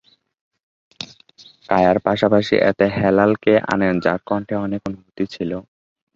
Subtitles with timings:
[1.69, 5.51] কায়া’র পাশাপাশি এতে হেলাল’কে আনেন যার কন্ঠে অনেক অনুভূতি ছিল।